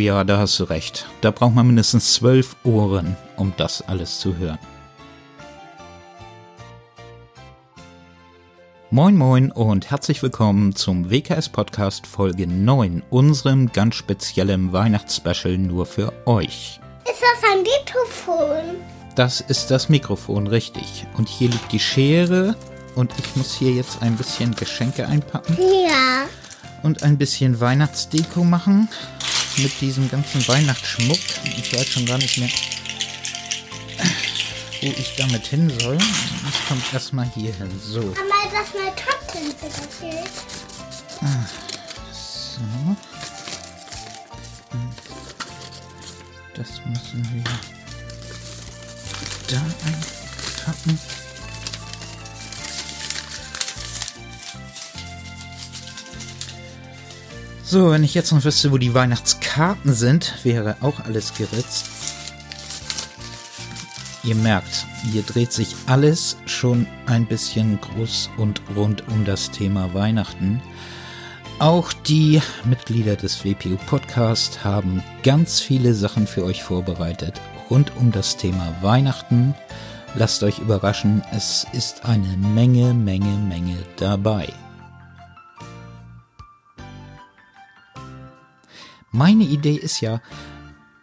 [0.00, 1.04] Oh ja, da hast du recht.
[1.20, 4.58] Da braucht man mindestens zwölf Ohren, um das alles zu hören.
[8.90, 15.84] Moin moin und herzlich willkommen zum WKS Podcast Folge 9, unserem ganz speziellen Weihnachtsspecial nur
[15.84, 16.80] für euch.
[17.04, 18.80] Ist das ein Mikrofon?
[19.16, 21.04] Das ist das Mikrofon, richtig.
[21.18, 22.56] Und hier liegt die Schere
[22.94, 26.24] und ich muss hier jetzt ein bisschen Geschenke einpacken Ja.
[26.82, 28.88] und ein bisschen Weihnachtsdeko machen
[29.62, 31.18] mit diesem ganzen Weihnachtsschmuck.
[31.44, 32.48] Ich weiß schon gar nicht mehr,
[34.80, 35.98] wo ich damit hin soll.
[35.98, 37.80] Das kommt erstmal hier hin.
[37.82, 38.00] So.
[38.00, 38.14] Aber
[38.52, 39.70] das mal trotzdem bitte.
[41.22, 42.96] So.
[46.54, 47.44] Das müssen wir
[49.48, 50.98] da einpacken.
[57.70, 61.86] So, wenn ich jetzt noch wüsste, wo die Weihnachtskarten sind, wäre auch alles geritzt.
[64.24, 69.94] Ihr merkt, hier dreht sich alles schon ein bisschen groß und rund um das Thema
[69.94, 70.60] Weihnachten.
[71.60, 78.10] Auch die Mitglieder des WPU Podcast haben ganz viele Sachen für euch vorbereitet rund um
[78.10, 79.54] das Thema Weihnachten.
[80.16, 84.52] Lasst euch überraschen, es ist eine Menge, Menge, Menge dabei.
[89.12, 90.20] Meine Idee ist ja,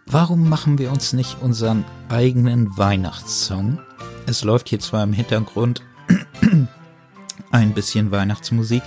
[0.05, 3.79] warum machen wir uns nicht unseren eigenen Weihnachtssong?
[4.25, 5.83] Es läuft hier zwar im Hintergrund
[7.51, 8.81] ein bisschen Weihnachtsmusik,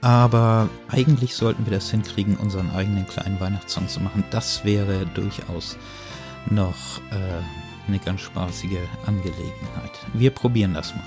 [0.00, 4.24] aber eigentlich sollten wir das hinkriegen, unseren eigenen kleinen Weihnachtssong zu machen.
[4.30, 5.76] Das wäre durchaus
[6.48, 9.92] noch äh, eine ganz spaßige Angelegenheit.
[10.14, 11.04] Wir probieren das mal.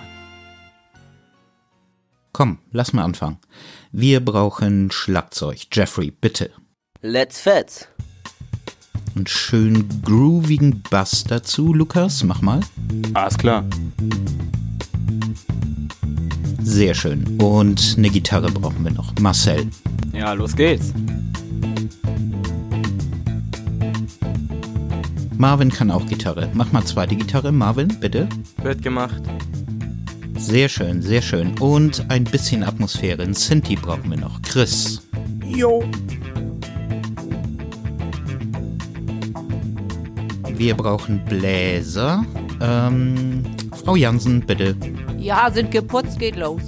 [2.31, 3.39] Komm, lass mal anfangen.
[3.91, 5.65] Wir brauchen Schlagzeug.
[5.71, 6.51] Jeffrey, bitte.
[7.05, 7.89] Let's Fetz.
[9.13, 12.23] Einen schönen groovigen Bass dazu, Lukas.
[12.23, 12.61] Mach mal.
[13.13, 13.65] Alles klar.
[16.61, 17.37] Sehr schön.
[17.41, 19.13] Und eine Gitarre brauchen wir noch.
[19.19, 19.67] Marcel.
[20.13, 20.93] Ja, los geht's.
[25.37, 26.49] Marvin kann auch Gitarre.
[26.53, 27.51] Mach mal zweite Gitarre.
[27.51, 28.29] Marvin, bitte.
[28.61, 29.21] Wird gemacht.
[30.37, 31.59] Sehr schön, sehr schön.
[31.59, 33.23] Und ein bisschen Atmosphäre.
[33.23, 34.41] Ein Sinti brauchen wir noch.
[34.41, 35.05] Chris.
[35.45, 35.83] Jo.
[40.63, 42.23] Wir brauchen Bläser.
[42.61, 43.43] Ähm,
[43.83, 44.77] Frau Jansen, bitte.
[45.17, 46.61] Ja, sind geputzt, geht los.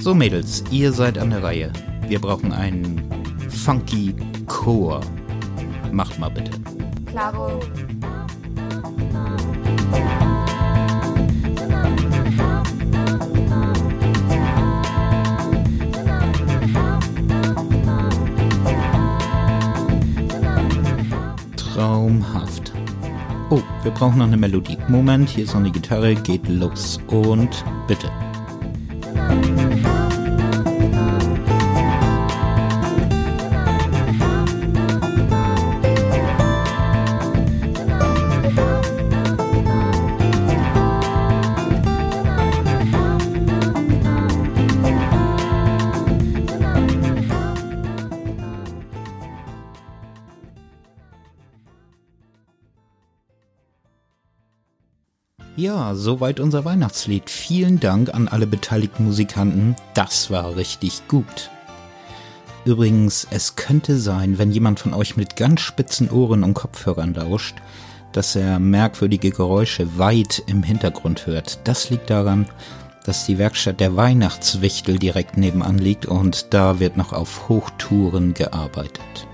[0.00, 1.72] So, Mädels, ihr seid an der Reihe.
[2.08, 3.08] Wir brauchen einen
[3.48, 4.16] funky
[4.48, 5.00] Chor.
[5.92, 6.50] Macht mal bitte.
[7.06, 7.60] Klaro.
[21.56, 22.45] Traumhaft.
[23.56, 24.76] Oh, wir brauchen noch eine Melodie.
[24.88, 27.00] Moment, hier ist noch eine Gitarre, geht los.
[27.06, 28.10] Und bitte.
[55.66, 57.28] Ja, soweit unser Weihnachtslied.
[57.28, 59.74] Vielen Dank an alle beteiligten Musikanten.
[59.94, 61.50] Das war richtig gut.
[62.64, 67.56] Übrigens, es könnte sein, wenn jemand von euch mit ganz spitzen Ohren und Kopfhörern lauscht,
[68.12, 71.58] dass er merkwürdige Geräusche weit im Hintergrund hört.
[71.64, 72.46] Das liegt daran,
[73.04, 79.26] dass die Werkstatt der Weihnachtswichtel direkt nebenan liegt und da wird noch auf Hochtouren gearbeitet.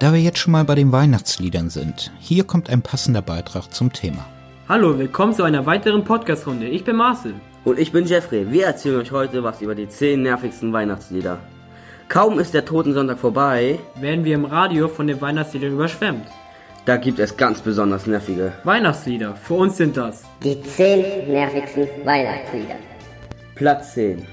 [0.00, 3.92] Da wir jetzt schon mal bei den Weihnachtsliedern sind, hier kommt ein passender Beitrag zum
[3.92, 4.26] Thema.
[4.70, 6.68] Hallo, willkommen zu einer weiteren Podcast-Runde.
[6.68, 7.34] Ich bin Marcel.
[7.64, 8.52] Und ich bin Jeffrey.
[8.52, 11.40] Wir erzählen euch heute was über die 10 nervigsten Weihnachtslieder.
[12.08, 16.24] Kaum ist der Totensonntag vorbei, Werden wir im Radio von den Weihnachtsliedern überschwemmt.
[16.84, 18.52] da gibt es ganz besonders nervige.
[18.62, 20.22] Weihnachtslieder, für uns sind das.
[20.44, 22.76] Die zehn nervigsten Weihnachtslieder.
[23.56, 24.24] Platz 10.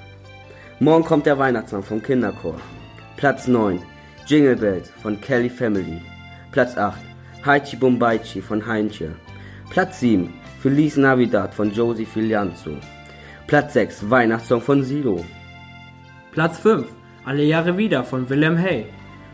[0.80, 2.62] Morgen kommt der Weihnachtssong vom Kinderchor.
[3.16, 3.82] Platz 9.
[4.28, 6.00] Jingle Bells von Kelly Family.
[6.52, 6.96] Platz 8.
[7.44, 9.16] Haichi Bombaichi von Heinche.
[9.70, 10.34] Platz 7.
[10.62, 12.72] Feliz Navidad von Josie Filianzo.
[13.48, 14.10] Platz 6.
[14.10, 15.24] Weihnachtssong von Silo.
[16.32, 16.88] Platz 5,
[17.26, 18.86] Alle Jahre wieder von Willem Hay.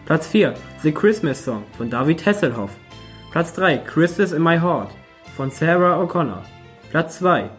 [0.05, 2.71] Platz 4, The Christmas Song von David Hasselhoff.
[3.31, 4.89] Platz 3, Christmas in My Heart
[5.35, 6.43] von Sarah O'Connor.
[6.91, 7.49] Platz 2,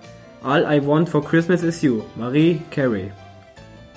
[0.43, 3.13] All I Want for Christmas is You, Marie Carey.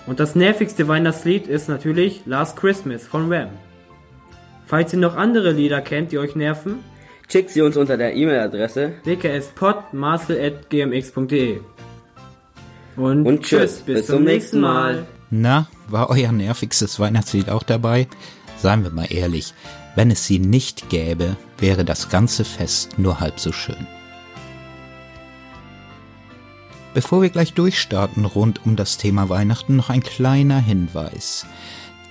[0.05, 3.49] Und das nervigste Weihnachtslied ist natürlich Last Christmas von Wham.
[4.65, 6.83] Falls ihr noch andere Lieder kennt, die euch nerven,
[7.29, 11.59] Schickt sie uns unter der E-Mail-Adresse wkspod.marcel.gmx.de.
[12.95, 15.05] Und, Und tschüss, bis zum nächsten Mal.
[15.29, 18.07] Na, war euer nervigstes Weihnachtslied auch dabei?
[18.57, 19.53] Seien wir mal ehrlich,
[19.95, 23.87] wenn es sie nicht gäbe, wäre das ganze Fest nur halb so schön.
[26.93, 31.45] Bevor wir gleich durchstarten rund um das Thema Weihnachten, noch ein kleiner Hinweis.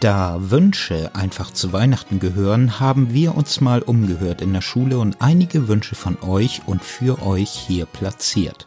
[0.01, 5.17] Da Wünsche einfach zu Weihnachten gehören, haben wir uns mal umgehört in der Schule und
[5.21, 8.67] einige Wünsche von euch und für euch hier platziert.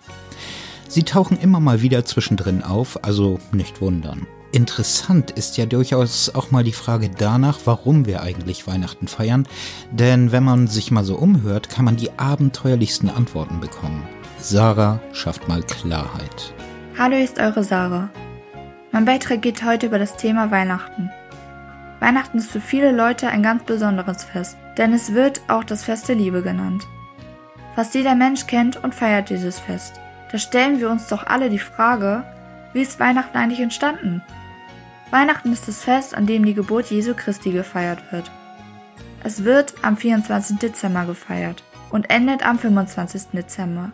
[0.87, 4.25] Sie tauchen immer mal wieder zwischendrin auf, also nicht wundern.
[4.51, 9.47] Interessant ist ja durchaus auch mal die Frage danach, warum wir eigentlich Weihnachten feiern,
[9.91, 14.01] denn wenn man sich mal so umhört, kann man die abenteuerlichsten Antworten bekommen.
[14.39, 16.55] Sarah schafft mal Klarheit.
[16.97, 18.09] Hallo, ist eure Sarah.
[18.91, 21.11] Mein Beitrag geht heute über das Thema Weihnachten.
[21.99, 26.07] Weihnachten ist für viele Leute ein ganz besonderes Fest, denn es wird auch das Fest
[26.07, 26.87] der Liebe genannt.
[27.75, 29.99] Fast jeder Mensch kennt und feiert dieses Fest.
[30.31, 32.23] Da stellen wir uns doch alle die Frage,
[32.73, 34.21] wie ist Weihnachten eigentlich entstanden?
[35.11, 38.29] Weihnachten ist das Fest, an dem die Geburt Jesu Christi gefeiert wird.
[39.23, 40.59] Es wird am 24.
[40.59, 43.31] Dezember gefeiert und endet am 25.
[43.33, 43.91] Dezember.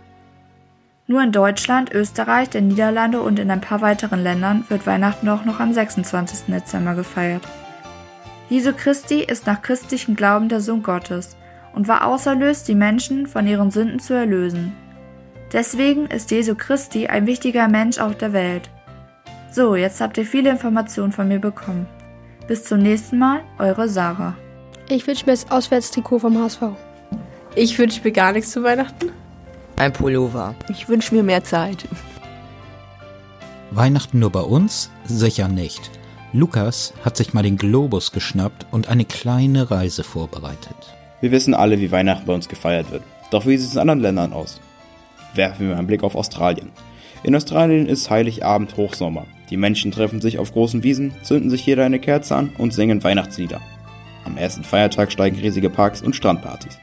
[1.08, 5.46] Nur in Deutschland, Österreich, den Niederlande und in ein paar weiteren Ländern wird Weihnachten auch
[5.46, 6.48] noch am 26.
[6.48, 7.48] Dezember gefeiert.
[8.50, 11.36] Jesu Christi ist nach christlichem Glauben der Sohn Gottes
[11.74, 14.74] und war auserlöst, die Menschen von ihren Sünden zu erlösen.
[15.52, 18.70] Deswegen ist Jesu Christi ein wichtiger Mensch auf der Welt.
[19.52, 21.88] So, jetzt habt ihr viele Informationen von mir bekommen.
[22.48, 24.36] Bis zum nächsten Mal, eure Sarah.
[24.90, 26.62] Ich wünsche mir das Auswärtstrikot vom HSV.
[27.56, 29.12] Ich wünsche mir gar nichts zu Weihnachten.
[29.78, 30.56] ein Pullover.
[30.70, 31.86] Ich wünsche mir mehr Zeit.
[33.72, 34.92] Weihnachten nur bei uns?
[35.06, 35.90] Sicher nicht.
[36.36, 40.76] Lukas hat sich mal den Globus geschnappt und eine kleine Reise vorbereitet.
[41.22, 43.04] Wir wissen alle, wie Weihnachten bei uns gefeiert wird.
[43.32, 44.60] Doch wie sieht es in anderen Ländern aus?
[45.34, 46.72] Werfen wir einen Blick auf Australien.
[47.24, 49.26] In Australien ist Heiligabend Hochsommer.
[49.50, 53.02] Die Menschen treffen sich auf großen Wiesen, zünden sich jeder eine Kerze an und singen
[53.02, 53.62] Weihnachtslieder.
[54.26, 56.80] Am ersten Feiertag steigen riesige Parks und Strandpartys.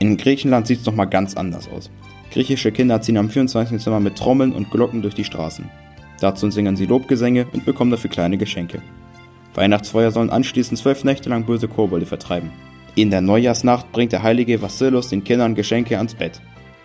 [0.00, 1.92] In Griechenland sieht es nochmal ganz anders aus.
[2.32, 3.78] Griechische Kinder ziehen am 24.
[3.78, 5.70] Dezember mit Trommeln und Glocken durch die Straßen.
[6.20, 8.80] Dazu singen sie Lobgesänge und bekommen dafür kleine Geschenke.
[9.54, 12.50] Weihnachtsfeuer sollen anschließend zwölf Nächte lang böse Kobolde vertreiben.
[12.94, 16.40] In der Neujahrsnacht bringt der heilige Vassilus den Kindern Geschenke ans Bett.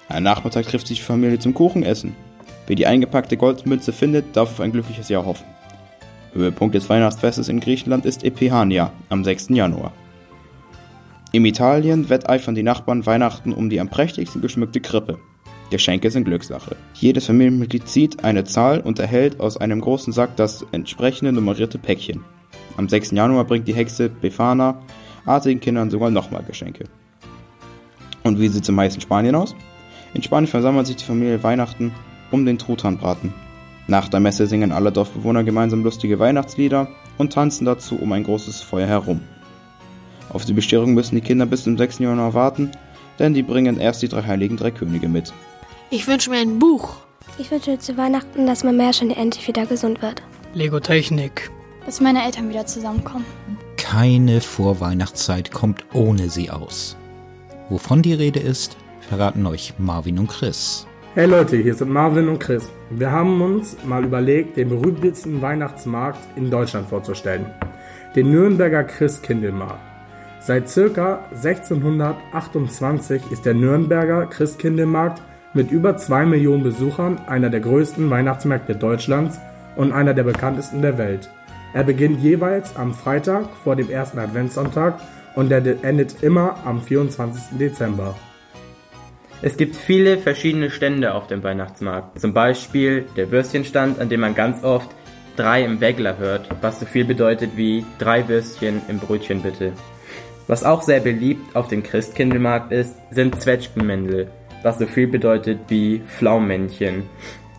[0.09, 2.15] Am Nachmittag trifft sich die Familie zum Kuchenessen.
[2.67, 5.45] Wer die eingepackte Goldmünze findet, darf auf ein glückliches Jahr hoffen.
[6.33, 9.50] Höhepunkt des Weihnachtsfestes in Griechenland ist Epiphania am 6.
[9.50, 9.93] Januar.
[11.33, 15.17] Im Italien wetteifern die Nachbarn Weihnachten um die am prächtigsten geschmückte Krippe.
[15.72, 16.75] Geschenke sind Glückssache.
[16.94, 22.24] Jedes Familienmitglied zieht eine Zahl und erhält aus einem großen Sack das entsprechende nummerierte Päckchen.
[22.78, 23.12] Am 6.
[23.12, 24.82] Januar bringt die Hexe Befana
[25.25, 26.86] artigen Kindern sogar nochmal Geschenke.
[28.24, 29.56] Und wie sieht es im meisten Spanien aus?
[30.13, 31.92] In Spanien versammelt sich die Familie Weihnachten
[32.32, 33.34] um den Truthahnbraten.
[33.88, 38.62] Nach der Messe singen alle Dorfbewohner gemeinsam lustige Weihnachtslieder und tanzen dazu um ein großes
[38.62, 39.22] Feuer herum.
[40.30, 42.00] Auf die Bescherung müssen die Kinder bis zum 6.
[42.00, 42.72] Januar warten,
[43.20, 45.34] denn die bringen erst die drei heiligen drei Könige mit.
[45.93, 46.95] Ich wünsche mir ein Buch.
[47.38, 50.24] Ich wünsche mir zu Weihnachten, dass mein Märchen endlich wieder gesund wird.
[50.53, 51.51] Lego Technik.
[51.86, 53.25] Dass meine Eltern wieder zusammenkommen.
[53.75, 56.95] Keine Vorweihnachtszeit kommt ohne sie aus.
[57.67, 60.88] Wovon die Rede ist, verraten euch Marvin und Chris.
[61.13, 62.69] Hey Leute, hier sind Marvin und Chris.
[62.89, 67.48] Wir haben uns mal überlegt, den berühmtesten Weihnachtsmarkt in Deutschland vorzustellen.
[68.15, 69.81] Den Nürnberger Christkindlmarkt.
[70.39, 75.21] Seit circa 1628 ist der Nürnberger Christkindlmarkt
[75.53, 79.39] mit über 2 Millionen Besuchern einer der größten Weihnachtsmärkte Deutschlands
[79.75, 81.29] und einer der bekanntesten der Welt.
[81.74, 85.00] Er beginnt jeweils am Freitag vor dem ersten Adventssonntag
[85.36, 87.58] und er endet immer am 24.
[87.58, 88.15] Dezember.
[89.41, 92.20] Es gibt viele verschiedene Stände auf dem Weihnachtsmarkt.
[92.20, 94.89] Zum Beispiel der Würstchenstand, an dem man ganz oft
[95.36, 99.74] drei im Wägler hört, was so viel bedeutet wie drei Würstchen im Brötchen bitte.
[100.48, 104.27] Was auch sehr beliebt auf dem Christkindlmarkt ist, sind Zwetschgenmännle,
[104.63, 107.03] was so viel bedeutet wie Pflaummännchen.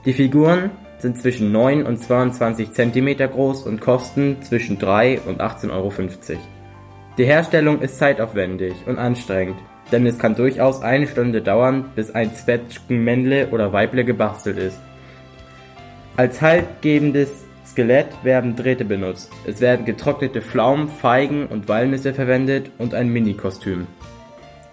[0.05, 5.71] Die Figuren sind zwischen 9 und 22 cm groß und kosten zwischen 3 und 18,50
[5.71, 5.93] Euro.
[7.19, 9.57] Die Herstellung ist zeitaufwendig und anstrengend,
[9.91, 14.81] denn es kann durchaus eine Stunde dauern, bis ein Zwetschgenmännle oder Weible gebastelt ist.
[16.17, 17.31] Als haltgebendes
[17.67, 19.31] Skelett werden Drähte benutzt.
[19.47, 23.87] Es werden getrocknete Pflaumen, Feigen und Walnüsse verwendet und ein Mini-Kostüm.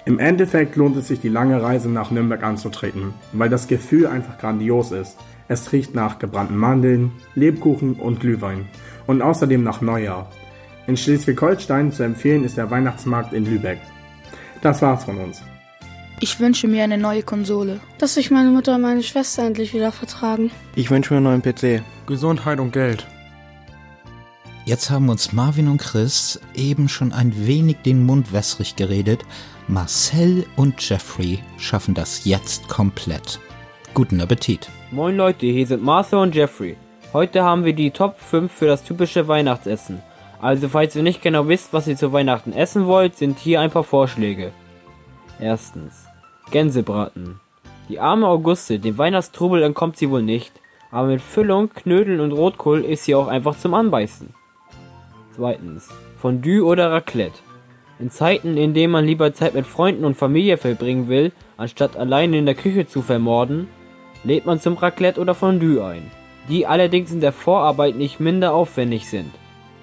[0.06, 4.38] Im Endeffekt lohnt es sich, die lange Reise nach Nürnberg anzutreten, weil das Gefühl einfach
[4.38, 5.18] grandios ist.
[5.48, 8.68] Es riecht nach gebrannten Mandeln, Lebkuchen und Glühwein
[9.08, 10.30] und außerdem nach Neujahr.
[10.88, 13.80] In Schleswig-Holstein zu empfehlen ist der Weihnachtsmarkt in Lübeck.
[14.62, 15.42] Das war's von uns.
[16.22, 17.80] Ich wünsche mir eine neue Konsole.
[17.98, 20.52] Dass sich meine Mutter und meine Schwester endlich wieder vertragen.
[20.76, 21.82] Ich wünsche mir einen neuen PC.
[22.08, 23.08] Gesundheit und Geld.
[24.66, 29.26] Jetzt haben uns Marvin und Chris eben schon ein wenig den Mund wässrig geredet.
[29.72, 33.40] Marcel und Jeffrey schaffen das jetzt komplett.
[33.94, 34.68] Guten Appetit.
[34.90, 36.76] Moin Leute, hier sind Marcel und Jeffrey.
[37.14, 40.02] Heute haben wir die Top 5 für das typische Weihnachtsessen.
[40.42, 43.70] Also falls ihr nicht genau wisst, was ihr zu Weihnachten essen wollt, sind hier ein
[43.70, 44.54] paar Vorschläge.
[45.40, 46.08] Erstens.
[46.50, 47.40] Gänsebraten.
[47.90, 50.60] Die arme Auguste, dem Weihnachtstrubel entkommt sie wohl nicht,
[50.90, 54.34] aber mit Füllung, Knödeln und Rotkohl ist sie auch einfach zum Anbeißen.
[55.36, 55.90] Zweitens.
[56.18, 57.40] Fondue oder Raclette.
[58.00, 62.38] In Zeiten, in denen man lieber Zeit mit Freunden und Familie verbringen will, anstatt alleine
[62.38, 63.68] in der Küche zu vermorden,
[64.24, 66.10] lädt man zum Raclette oder Fondue ein,
[66.48, 69.32] die allerdings in der Vorarbeit nicht minder aufwendig sind.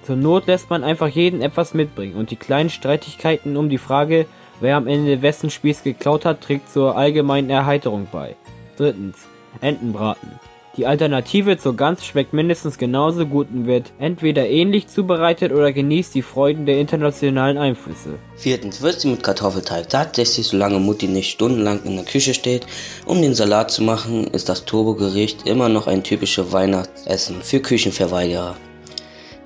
[0.01, 4.25] Zur Not lässt man einfach jeden etwas mitbringen und die kleinen Streitigkeiten um die Frage,
[4.61, 8.35] wer am Ende wessen Spieß geklaut hat, trägt zur allgemeinen Erheiterung bei.
[8.77, 9.27] Drittens.
[9.61, 10.39] Entenbraten.
[10.77, 16.13] Die Alternative zur Gans schmeckt mindestens genauso gut und wird entweder ähnlich zubereitet oder genießt
[16.13, 18.19] die Freuden der internationalen Einflüsse.
[18.35, 19.89] Viertens, Würstchen mit Kartoffelteig.
[19.89, 22.67] Tatsächlich, solange Mutti nicht stundenlang in der Küche steht,
[23.07, 28.55] um den Salat zu machen, ist das Turbogericht immer noch ein typisches Weihnachtsessen für Küchenverweigerer.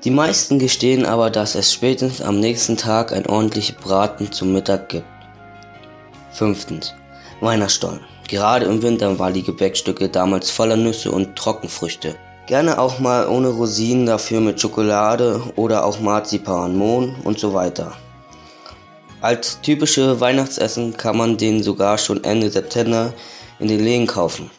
[0.03, 4.89] Die meisten gestehen aber, dass es spätestens am nächsten Tag ein ordentliches Braten zum Mittag
[4.89, 5.05] gibt.
[6.33, 6.93] Fünftens,
[7.39, 8.10] Weihnachtsstollen.
[8.31, 12.15] Gerade im Winter waren die Gebäckstücke damals voller Nüsse und Trockenfrüchte.
[12.47, 17.91] Gerne auch mal ohne Rosinen, dafür mit Schokolade oder auch Marzipan, Mohn und so weiter.
[19.19, 23.11] Als typische Weihnachtsessen kann man den sogar schon Ende September
[23.59, 24.49] in den Läden kaufen.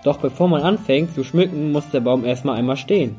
[0.06, 3.18] Doch bevor man anfängt zu schmücken, muss der Baum erstmal einmal stehen.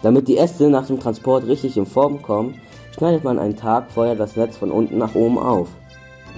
[0.00, 2.54] Damit die Äste nach dem Transport richtig in Form kommen,
[2.96, 5.66] schneidet man einen Tag vorher das Netz von unten nach oben auf.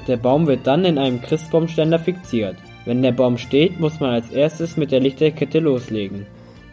[0.09, 2.57] Der Baum wird dann in einem Christbaumständer fixiert.
[2.87, 6.25] Wenn der Baum steht, muss man als erstes mit der Lichterkette loslegen.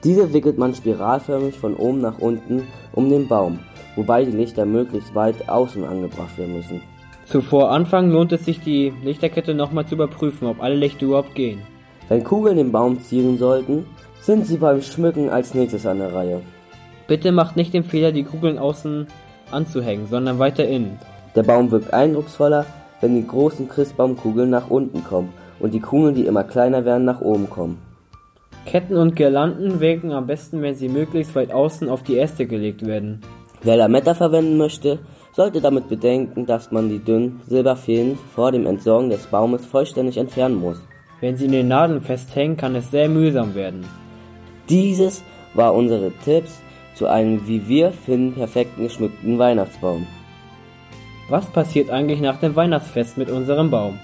[0.05, 3.59] Diese wickelt man spiralförmig von oben nach unten um den Baum,
[3.97, 6.81] wobei die Lichter möglichst weit außen angebracht werden müssen.
[7.29, 11.61] Zuvor Anfang lohnt es sich, die Lichterkette nochmal zu überprüfen, ob alle Lichter überhaupt gehen.
[12.07, 13.85] Wenn Kugeln den Baum zielen sollten,
[14.19, 16.41] sind sie beim Schmücken als nächstes an der Reihe.
[17.07, 19.05] Bitte macht nicht den Fehler, die Kugeln außen
[19.51, 20.97] anzuhängen, sondern weiter innen.
[21.35, 22.65] Der Baum wirkt eindrucksvoller,
[22.99, 27.21] wenn die großen Christbaumkugeln nach unten kommen und die Kugeln, die immer kleiner werden, nach
[27.21, 27.77] oben kommen.
[28.65, 32.87] Ketten und Girlanden wirken am besten, wenn sie möglichst weit außen auf die Äste gelegt
[32.87, 33.21] werden.
[33.61, 34.97] Wer Lametta verwenden möchte,
[35.39, 40.55] sollte damit bedenken, dass man die dünnen Silberfäden vor dem Entsorgen des Baumes vollständig entfernen
[40.55, 40.81] muss.
[41.21, 43.85] Wenn sie in den Nadeln festhängen, kann es sehr mühsam werden.
[44.67, 46.59] Dieses war unsere Tipps
[46.93, 50.05] zu einem, wie wir finden, perfekten geschmückten Weihnachtsbaum.
[51.29, 53.97] Was passiert eigentlich nach dem Weihnachtsfest mit unserem Baum?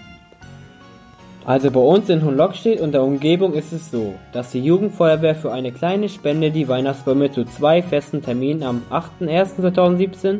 [1.43, 5.51] Also bei uns in Hohenlockstedt und der Umgebung ist es so, dass die Jugendfeuerwehr für
[5.51, 10.39] eine kleine Spende die Weihnachtsbäume zu zwei festen Terminen am 8.1.2017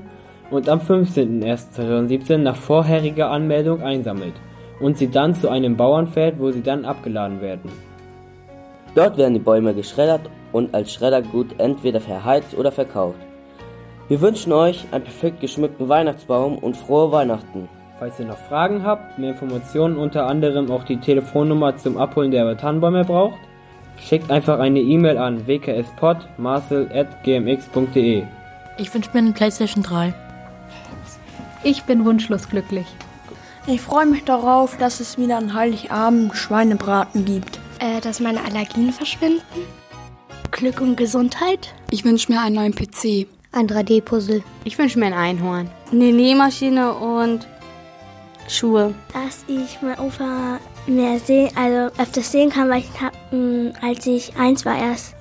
[0.51, 4.33] und am 15.01.2017 nach vorheriger Anmeldung einsammelt
[4.79, 7.71] und sie dann zu einem Bauern fährt, wo sie dann abgeladen werden.
[8.93, 13.19] Dort werden die Bäume geschreddert und als Schreddergut entweder verheizt oder verkauft.
[14.07, 17.67] Wir wünschen euch einen perfekt geschmückten Weihnachtsbaum und frohe Weihnachten.
[17.97, 22.57] Falls ihr noch Fragen habt, mehr Informationen, unter anderem auch die Telefonnummer zum Abholen der
[22.57, 23.39] Tannenbäume braucht,
[23.97, 28.23] schickt einfach eine E-Mail an wkspod.marcel.gmx.de.
[28.77, 30.13] Ich wünsche mir eine Playstation 3.
[31.65, 32.85] Ich bin wunschlos glücklich.
[33.65, 37.57] Ich freue mich darauf, dass es wieder an Heiligabend Schweinebraten gibt.
[37.79, 39.41] Äh, dass meine Allergien verschwinden.
[40.51, 41.73] Glück und Gesundheit.
[41.89, 43.25] Ich wünsche mir einen neuen PC.
[43.51, 44.43] Ein 3D-Puzzle.
[44.63, 45.71] Ich wünsche mir ein Einhorn.
[45.91, 47.47] Eine Nähmaschine und
[48.47, 48.93] Schuhe.
[49.11, 54.05] Dass ich mein Opa mehr sehen, also öfters sehen kann, weil ich hab, mh, als
[54.05, 55.15] ich eins war erst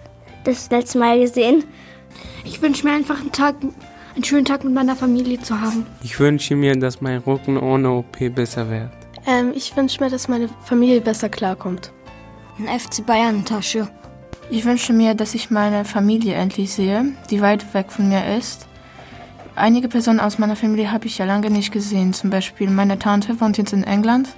[0.45, 1.65] das letzte Mal gesehen.
[2.45, 3.55] Ich wünsche mir einfach einen Tag
[4.15, 5.87] einen schönen Tag mit meiner Familie zu haben.
[6.03, 8.91] Ich wünsche mir, dass mein Rücken ohne OP besser wird.
[9.27, 11.93] Ähm, ich wünsche mir, dass meine Familie besser klarkommt.
[12.59, 13.89] Ein FC Bayern Tasche.
[14.51, 18.69] Ich wünsche mir, dass ich meine Familie endlich sehe, die weit weg von mir ist.
[19.57, 22.13] Einige Personen aus meiner Familie habe ich ja lange nicht gesehen.
[22.13, 24.29] Zum Beispiel meine Tante wohnt jetzt in England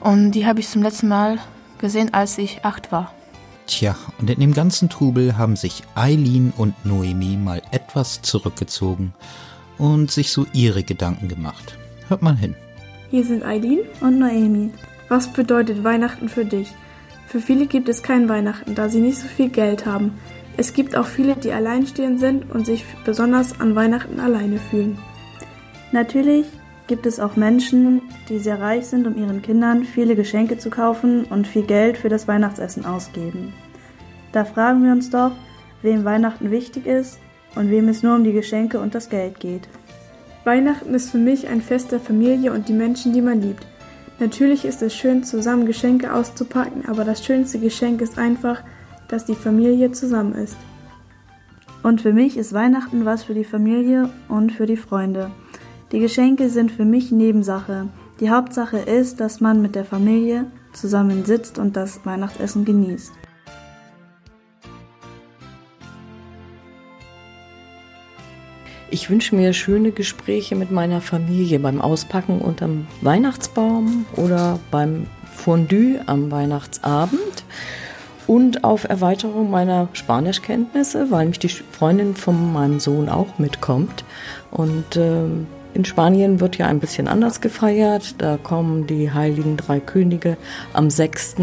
[0.00, 1.38] und die habe ich zum letzten Mal
[1.78, 3.12] gesehen, als ich acht war.
[3.70, 9.14] Tja, und in dem ganzen Trubel haben sich Eileen und Noemi mal etwas zurückgezogen
[9.78, 11.78] und sich so ihre Gedanken gemacht.
[12.08, 12.56] Hört mal hin.
[13.10, 14.72] Hier sind Eileen und Noemi.
[15.08, 16.72] Was bedeutet Weihnachten für dich?
[17.28, 20.18] Für viele gibt es kein Weihnachten, da sie nicht so viel Geld haben.
[20.56, 24.98] Es gibt auch viele, die alleinstehend sind und sich besonders an Weihnachten alleine fühlen.
[25.92, 26.46] Natürlich
[26.90, 31.24] gibt es auch Menschen, die sehr reich sind, um ihren Kindern viele Geschenke zu kaufen
[31.24, 33.54] und viel Geld für das Weihnachtsessen ausgeben.
[34.32, 35.30] Da fragen wir uns doch,
[35.82, 37.20] wem Weihnachten wichtig ist
[37.54, 39.68] und wem es nur um die Geschenke und das Geld geht.
[40.42, 43.64] Weihnachten ist für mich ein Fest der Familie und die Menschen, die man liebt.
[44.18, 48.64] Natürlich ist es schön, zusammen Geschenke auszupacken, aber das schönste Geschenk ist einfach,
[49.06, 50.56] dass die Familie zusammen ist.
[51.84, 55.30] Und für mich ist Weihnachten was für die Familie und für die Freunde.
[55.92, 57.88] Die Geschenke sind für mich Nebensache.
[58.20, 63.12] Die Hauptsache ist, dass man mit der Familie zusammen sitzt und das Weihnachtsessen genießt.
[68.92, 76.00] Ich wünsche mir schöne Gespräche mit meiner Familie beim Auspacken unterm Weihnachtsbaum oder beim Fondue
[76.06, 77.44] am Weihnachtsabend
[78.28, 84.04] und auf Erweiterung meiner Spanischkenntnisse, weil mich die Freundin von meinem Sohn auch mitkommt.
[84.52, 85.24] Und äh,
[85.74, 88.14] in Spanien wird ja ein bisschen anders gefeiert.
[88.18, 90.36] Da kommen die heiligen drei Könige
[90.72, 91.36] am 6.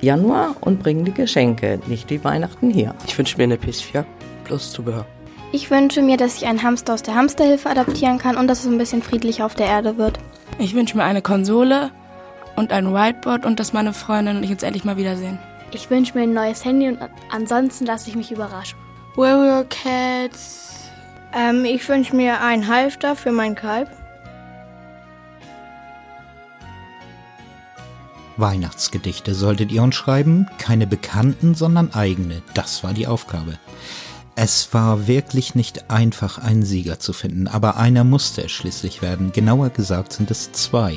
[0.00, 2.94] Januar und bringen die Geschenke, nicht die Weihnachten hier.
[3.06, 4.04] Ich wünsche mir eine PS4
[4.44, 5.06] plus Zubehör.
[5.52, 8.66] Ich wünsche mir, dass ich einen Hamster aus der Hamsterhilfe adaptieren kann und dass es
[8.66, 10.18] ein bisschen friedlicher auf der Erde wird.
[10.58, 11.90] Ich wünsche mir eine Konsole
[12.56, 15.38] und ein Whiteboard und dass meine Freundin und ich uns endlich mal wiedersehen.
[15.72, 16.98] Ich wünsche mir ein neues Handy und
[17.30, 18.78] ansonsten lasse ich mich überraschen.
[19.14, 20.71] Warrior Cats.
[21.34, 23.88] Ähm, ich wünsche mir einen Halfter für meinen Kalb.
[28.36, 32.42] Weihnachtsgedichte solltet ihr uns schreiben, keine bekannten, sondern eigene.
[32.54, 33.58] Das war die Aufgabe.
[34.34, 39.32] Es war wirklich nicht einfach, einen Sieger zu finden, aber einer musste es schließlich werden.
[39.32, 40.96] Genauer gesagt sind es zwei.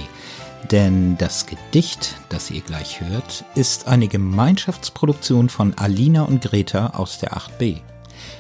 [0.72, 7.20] Denn das Gedicht, das ihr gleich hört, ist eine Gemeinschaftsproduktion von Alina und Greta aus
[7.20, 7.82] der 8b.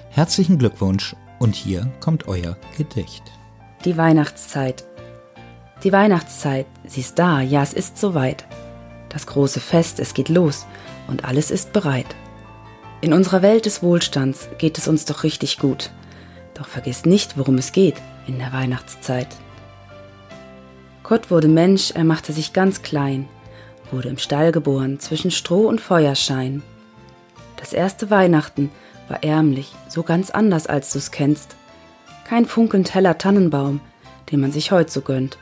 [0.10, 3.24] Herzlichen Glückwunsch und hier kommt euer Gedicht.
[3.84, 4.86] Die Weihnachtszeit.
[5.84, 8.46] Die Weihnachtszeit, sie ist da, ja, es ist soweit.
[9.10, 10.66] Das große Fest, es geht los
[11.08, 12.16] und alles ist bereit.
[13.02, 15.92] In unserer Welt des Wohlstands geht es uns doch richtig gut.
[16.54, 17.96] Doch vergiss nicht, worum es geht
[18.28, 19.28] in der Weihnachtszeit.
[21.04, 23.28] Gott wurde Mensch, er machte sich ganz klein,
[23.92, 26.64] wurde im Stall geboren, zwischen Stroh und Feuerschein.
[27.58, 28.72] Das erste Weihnachten
[29.08, 31.56] war ärmlich, so ganz anders, als du's kennst.
[32.28, 33.82] Kein funkelnd heller Tannenbaum,
[34.32, 35.38] den man sich heut so gönnt.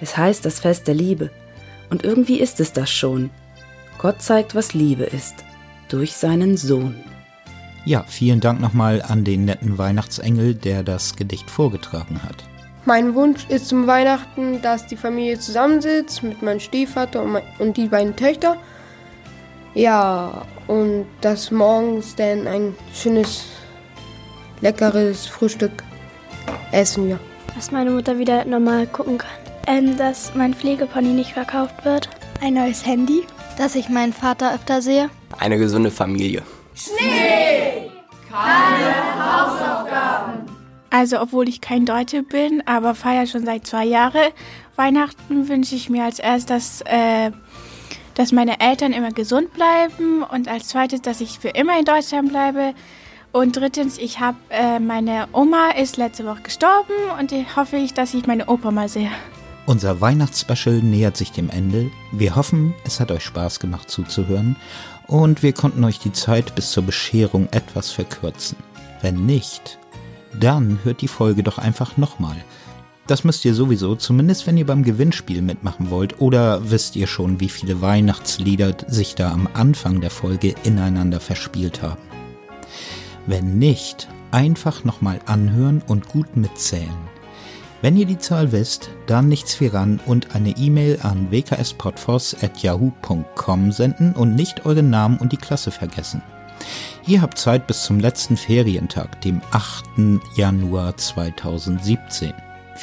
[0.00, 1.30] Es heißt das Fest der Liebe,
[1.90, 3.30] und irgendwie ist es das schon.
[3.98, 5.44] Gott zeigt, was Liebe ist
[5.88, 6.96] durch seinen Sohn.
[7.84, 12.44] Ja, vielen Dank nochmal an den netten Weihnachtsengel, der das Gedicht vorgetragen hat.
[12.84, 17.76] Mein Wunsch ist zum Weihnachten, dass die Familie zusammensitzt mit meinem Stiefvater und, mein, und
[17.76, 18.56] die beiden Töchter.
[19.74, 23.46] Ja, und dass morgens dann ein schönes,
[24.60, 25.82] leckeres Frühstück
[26.72, 27.18] essen, ja.
[27.54, 29.30] Dass meine Mutter wieder normal gucken kann.
[29.66, 32.08] Ähm, dass mein Pflegepony nicht verkauft wird.
[32.40, 33.22] Ein neues Handy.
[33.58, 35.10] Dass ich meinen Vater öfter sehe.
[35.38, 36.42] Eine gesunde Familie.
[36.74, 37.90] Schnee!
[38.30, 40.46] Keine Hausaufgaben!
[40.90, 44.32] Also, obwohl ich kein Deutsche bin, aber feiere schon seit zwei Jahren
[44.76, 47.30] Weihnachten, wünsche ich mir als erstes, äh,
[48.14, 52.30] dass meine Eltern immer gesund bleiben und als zweites, dass ich für immer in Deutschland
[52.30, 52.74] bleibe.
[53.32, 57.94] Und drittens, ich habe äh, meine Oma ist letzte Woche gestorben und ich hoffe ich,
[57.94, 59.10] dass ich meine Opa mal sehe.
[59.64, 61.90] Unser Weihnachtsspecial nähert sich dem Ende.
[62.10, 64.56] Wir hoffen, es hat euch Spaß gemacht zuzuhören
[65.06, 68.58] und wir konnten euch die Zeit bis zur Bescherung etwas verkürzen.
[69.00, 69.78] Wenn nicht,
[70.38, 72.36] dann hört die Folge doch einfach nochmal.
[73.06, 77.40] Das müsst ihr sowieso, zumindest wenn ihr beim Gewinnspiel mitmachen wollt oder wisst ihr schon,
[77.40, 82.00] wie viele Weihnachtslieder sich da am Anfang der Folge ineinander verspielt haben.
[83.26, 87.10] Wenn nicht, einfach nochmal anhören und gut mitzählen.
[87.80, 94.12] Wenn ihr die Zahl wisst, dann nichts wie ran und eine E-Mail an wkspodfos.yahoo.com senden
[94.12, 96.22] und nicht euren Namen und die Klasse vergessen.
[97.08, 100.20] Ihr habt Zeit bis zum letzten Ferientag, dem 8.
[100.36, 102.32] Januar 2017.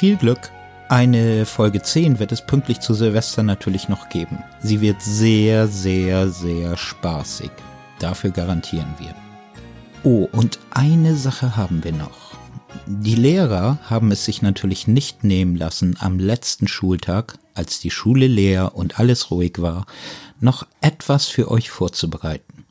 [0.00, 0.50] Viel Glück!
[0.88, 4.42] Eine Folge 10 wird es pünktlich zu Silvester natürlich noch geben.
[4.62, 7.50] Sie wird sehr, sehr, sehr spaßig.
[7.98, 9.14] Dafür garantieren wir.
[10.02, 12.38] Oh, und eine Sache haben wir noch.
[12.86, 18.26] Die Lehrer haben es sich natürlich nicht nehmen lassen, am letzten Schultag, als die Schule
[18.26, 19.84] leer und alles ruhig war,
[20.40, 22.64] noch etwas für euch vorzubereiten.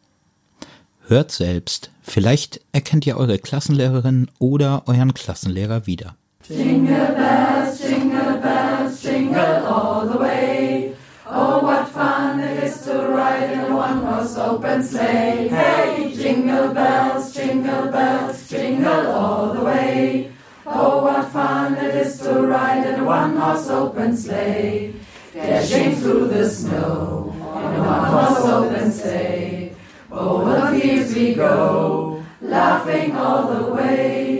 [1.05, 6.15] Hört selbst, vielleicht erkennt ihr eure Klassenlehrerin oder euren Klassenlehrer wieder.
[6.49, 10.95] Jingle bells, jingle bells, jingle all the way.
[11.27, 15.47] Oh, what fun it is to ride in a one-horse open sleigh.
[15.47, 20.31] Hey, jingle bells, jingle bells, jingle all the way.
[20.65, 24.95] Oh, what fun it is to ride in a one-horse open sleigh.
[25.35, 29.75] Dashing through the snow in a one-horse open sleigh.
[30.11, 34.38] Over the fields we go, laughing all the way.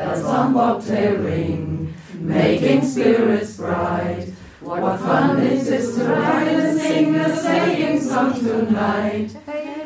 [0.00, 4.32] Bells on bobtail ring, making spirits bright.
[4.60, 9.36] What fun it is to ride and sing a sleighing song tonight.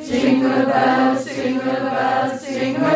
[0.04, 2.93] Jingle bells, jingle bells, jingle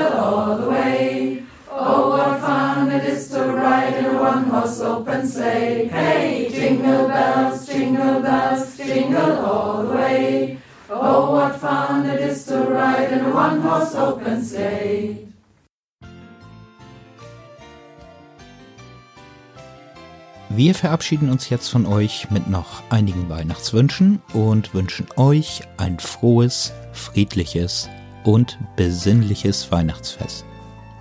[20.58, 26.72] Wir verabschieden uns jetzt von euch mit noch einigen Weihnachtswünschen und wünschen euch ein frohes,
[26.90, 27.88] friedliches
[28.24, 30.44] und besinnliches Weihnachtsfest.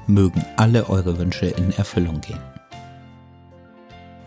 [0.06, 2.40] Mögen alle eure Wünsche in Erfüllung gehen.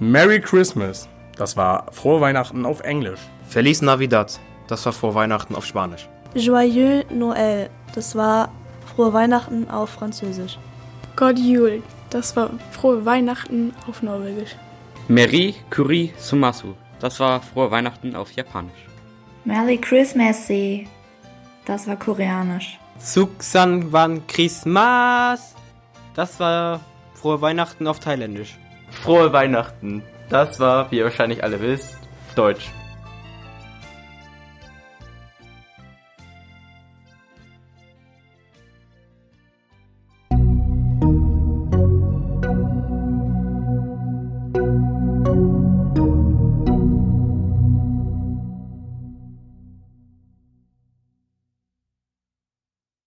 [0.00, 1.08] Merry Christmas.
[1.36, 3.20] Das war Frohe Weihnachten auf Englisch.
[3.46, 4.40] Feliz Navidad.
[4.66, 6.08] Das war Frohe Weihnachten auf Spanisch.
[6.34, 7.70] Joyeux Noël.
[7.94, 8.50] Das war
[8.96, 10.58] Frohe Weihnachten auf Französisch.
[11.14, 11.84] God Jul.
[12.10, 14.56] Das war Frohe Weihnachten auf Norwegisch.
[15.10, 16.76] Meri Kuri Sumasu.
[17.00, 18.86] Das war Frohe Weihnachten auf Japanisch.
[19.44, 20.48] Merry Christmas.
[21.64, 22.78] Das war Koreanisch.
[22.96, 25.56] Suksan Wan Christmas.
[26.14, 26.80] Das war
[27.14, 28.56] Frohe Weihnachten auf Thailändisch.
[28.92, 30.04] Frohe Weihnachten.
[30.28, 31.98] Das war, wie ihr wahrscheinlich alle wisst,
[32.36, 32.70] Deutsch.